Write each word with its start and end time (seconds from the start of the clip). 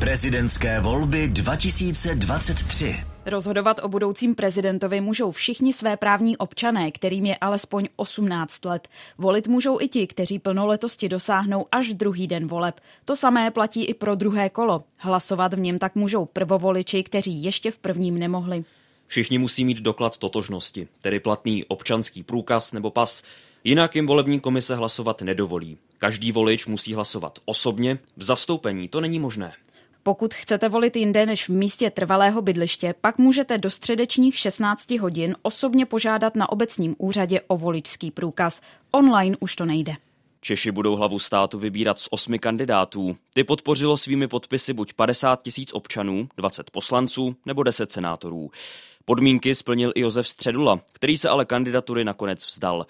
Prezidentské 0.00 0.80
volby 0.80 1.28
2023. 1.28 2.96
Rozhodovat 3.26 3.80
o 3.82 3.88
budoucím 3.88 4.34
prezidentovi 4.34 5.00
můžou 5.00 5.30
všichni 5.30 5.72
své 5.72 5.96
právní 5.96 6.36
občané, 6.36 6.90
kterým 6.90 7.26
je 7.26 7.36
alespoň 7.36 7.88
18 7.96 8.64
let. 8.64 8.88
Volit 9.18 9.48
můžou 9.48 9.80
i 9.80 9.88
ti, 9.88 10.06
kteří 10.06 10.38
plnoletosti 10.38 11.08
dosáhnou 11.08 11.66
až 11.72 11.94
druhý 11.94 12.26
den 12.26 12.46
voleb. 12.46 12.80
To 13.04 13.16
samé 13.16 13.50
platí 13.50 13.84
i 13.84 13.94
pro 13.94 14.14
druhé 14.14 14.50
kolo. 14.50 14.84
Hlasovat 14.96 15.54
v 15.54 15.60
něm 15.60 15.78
tak 15.78 15.94
můžou 15.94 16.24
prvovoliči, 16.24 17.02
kteří 17.02 17.42
ještě 17.42 17.70
v 17.70 17.78
prvním 17.78 18.18
nemohli. 18.18 18.64
Všichni 19.06 19.38
musí 19.38 19.64
mít 19.64 19.78
doklad 19.78 20.18
totožnosti, 20.18 20.88
tedy 21.02 21.20
platný 21.20 21.64
občanský 21.64 22.22
průkaz 22.22 22.72
nebo 22.72 22.90
pas. 22.90 23.22
Jinak 23.64 23.96
jim 23.96 24.06
volební 24.06 24.40
komise 24.40 24.76
hlasovat 24.76 25.22
nedovolí. 25.22 25.78
Každý 25.98 26.32
volič 26.32 26.66
musí 26.66 26.94
hlasovat 26.94 27.38
osobně, 27.44 27.98
v 28.16 28.22
zastoupení 28.22 28.88
to 28.88 29.00
není 29.00 29.18
možné. 29.18 29.52
Pokud 30.08 30.34
chcete 30.34 30.68
volit 30.68 30.96
jinde 30.96 31.26
než 31.26 31.48
v 31.48 31.52
místě 31.52 31.90
trvalého 31.90 32.42
bydliště, 32.42 32.94
pak 33.00 33.18
můžete 33.18 33.58
do 33.58 33.70
středečních 33.70 34.38
16 34.38 34.90
hodin 34.90 35.36
osobně 35.42 35.86
požádat 35.86 36.36
na 36.36 36.48
obecním 36.48 36.94
úřadě 36.98 37.40
o 37.46 37.56
voličský 37.56 38.10
průkaz. 38.10 38.60
Online 38.90 39.36
už 39.40 39.56
to 39.56 39.64
nejde. 39.64 39.92
Češi 40.40 40.70
budou 40.70 40.96
hlavu 40.96 41.18
státu 41.18 41.58
vybírat 41.58 41.98
z 41.98 42.08
osmi 42.10 42.38
kandidátů. 42.38 43.16
Ty 43.34 43.44
podpořilo 43.44 43.96
svými 43.96 44.28
podpisy 44.28 44.72
buď 44.72 44.92
50 44.92 45.42
tisíc 45.42 45.72
občanů, 45.72 46.28
20 46.36 46.70
poslanců 46.70 47.36
nebo 47.46 47.62
10 47.62 47.92
senátorů. 47.92 48.50
Podmínky 49.04 49.54
splnil 49.54 49.92
i 49.94 50.00
Josef 50.00 50.28
Středula, 50.28 50.80
který 50.92 51.16
se 51.16 51.28
ale 51.28 51.44
kandidatury 51.44 52.04
nakonec 52.04 52.46
vzdal. 52.46 52.86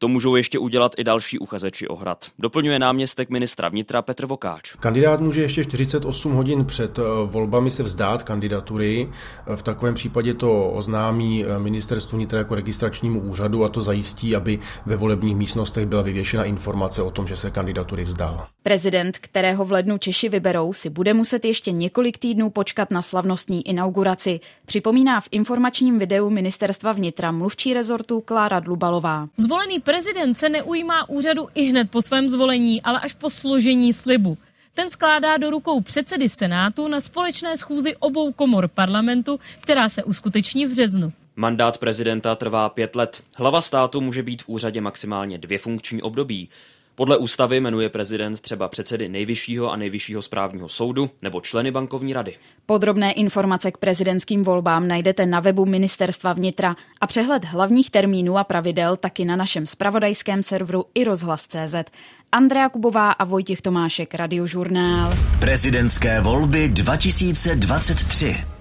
To 0.00 0.08
můžou 0.08 0.36
ještě 0.36 0.58
udělat 0.58 0.92
i 0.98 1.04
další 1.04 1.38
uchazeči 1.38 1.88
o 1.88 1.96
hrad. 1.96 2.26
Doplňuje 2.38 2.78
náměstek 2.78 3.30
ministra 3.30 3.68
vnitra 3.68 4.02
Petr 4.02 4.26
Vokáč. 4.26 4.74
Kandidát 4.80 5.20
může 5.20 5.42
ještě 5.42 5.64
48 5.64 6.32
hodin 6.32 6.64
před 6.64 6.98
eh, 6.98 7.02
volbami 7.24 7.70
se 7.70 7.82
vzdát 7.82 8.22
kandidatury. 8.22 9.08
Eh, 9.46 9.56
v 9.56 9.62
takovém 9.62 9.94
případě 9.94 10.34
to 10.34 10.70
oznámí 10.70 11.44
eh, 11.44 11.58
ministerstvu 11.58 12.18
vnitra 12.18 12.38
jako 12.38 12.54
registračnímu 12.54 13.20
úřadu 13.20 13.64
a 13.64 13.68
to 13.68 13.80
zajistí, 13.80 14.36
aby 14.36 14.58
ve 14.86 14.96
volebních 14.96 15.36
místnostech 15.36 15.86
byla 15.86 16.02
vyvěšena 16.02 16.44
informace 16.44 17.02
o 17.02 17.10
tom, 17.10 17.26
že 17.26 17.36
se 17.36 17.50
kandidatury 17.50 18.04
vzdal. 18.04 18.46
Prezident, 18.62 19.18
kterého 19.18 19.64
v 19.64 19.72
lednu 19.72 19.98
Češi 19.98 20.28
vyberou, 20.28 20.72
si 20.72 20.90
bude 20.90 21.14
muset 21.14 21.44
ještě 21.44 21.72
několik 21.72 22.18
týdnů 22.18 22.50
počkat 22.50 22.90
na 22.90 23.02
slavnostní 23.02 23.68
inauguraci. 23.68 24.40
Připomíná 24.66 25.20
v 25.20 25.28
informačním 25.30 25.98
videu 25.98 26.30
ministerstva 26.30 26.92
vnitra 26.92 27.32
mluvčí 27.32 27.74
rezortu 27.74 28.20
Klára 28.20 28.60
Dlubalová. 28.60 29.28
Zvolený 29.36 29.80
prezident 29.88 30.34
se 30.34 30.48
neujímá 30.48 31.08
úřadu 31.08 31.48
i 31.54 31.62
hned 31.62 31.90
po 31.90 32.02
svém 32.02 32.28
zvolení, 32.28 32.82
ale 32.82 33.00
až 33.00 33.12
po 33.12 33.30
složení 33.30 33.92
slibu. 33.92 34.38
Ten 34.74 34.90
skládá 34.90 35.36
do 35.36 35.50
rukou 35.50 35.80
předsedy 35.80 36.28
Senátu 36.28 36.88
na 36.88 37.00
společné 37.00 37.56
schůzi 37.56 37.96
obou 37.96 38.32
komor 38.32 38.68
parlamentu, 38.68 39.40
která 39.60 39.88
se 39.88 40.04
uskuteční 40.04 40.66
v 40.66 40.70
březnu. 40.70 41.12
Mandát 41.36 41.78
prezidenta 41.78 42.34
trvá 42.34 42.68
pět 42.68 42.96
let. 42.96 43.22
Hlava 43.36 43.60
státu 43.60 44.00
může 44.00 44.22
být 44.22 44.42
v 44.42 44.48
úřadě 44.48 44.80
maximálně 44.80 45.38
dvě 45.38 45.58
funkční 45.58 46.02
období. 46.02 46.48
Podle 46.98 47.16
ústavy 47.16 47.60
jmenuje 47.60 47.88
prezident 47.88 48.40
třeba 48.40 48.68
předsedy 48.68 49.08
nejvyššího 49.08 49.70
a 49.70 49.76
nejvyššího 49.76 50.22
správního 50.22 50.68
soudu 50.68 51.10
nebo 51.22 51.40
členy 51.40 51.70
bankovní 51.70 52.12
rady. 52.12 52.34
Podrobné 52.66 53.12
informace 53.12 53.70
k 53.72 53.78
prezidentským 53.78 54.44
volbám 54.44 54.88
najdete 54.88 55.26
na 55.26 55.40
webu 55.40 55.66
Ministerstva 55.66 56.32
vnitra 56.32 56.76
a 57.00 57.06
přehled 57.06 57.44
hlavních 57.44 57.90
termínů 57.90 58.38
a 58.38 58.44
pravidel 58.44 58.96
taky 58.96 59.24
na 59.24 59.36
našem 59.36 59.66
spravodajském 59.66 60.42
serveru 60.42 60.84
i 60.94 61.04
rozhlas.cz. 61.04 61.74
Andrea 62.32 62.68
Kubová 62.68 63.12
a 63.12 63.24
Vojtěch 63.24 63.60
Tomášek, 63.60 64.14
Radiožurnál. 64.14 65.12
Prezidentské 65.40 66.20
volby 66.20 66.68
2023. 66.68 68.57